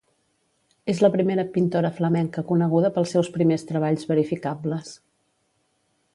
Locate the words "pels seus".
2.97-3.31